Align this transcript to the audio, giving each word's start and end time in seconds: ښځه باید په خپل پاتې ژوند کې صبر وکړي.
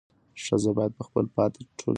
ښځه 0.43 0.71
باید 0.77 0.91
په 0.97 1.03
خپل 1.07 1.25
پاتې 1.35 1.59
ژوند 1.61 1.69
کې 1.69 1.75
صبر 1.79 1.79
وکړي. 1.83 1.89